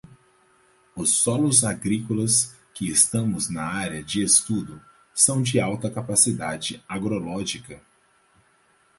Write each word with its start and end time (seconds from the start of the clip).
Os 0.95 1.11
solos 1.13 1.63
agrícolas 1.63 2.55
que 2.73 2.89
estamos 2.89 3.51
na 3.51 3.63
área 3.65 4.03
de 4.03 4.23
estudo 4.23 4.81
são 5.13 5.43
de 5.43 5.59
alta 5.59 5.91
capacidade 5.91 6.83
agrológica. 6.89 7.79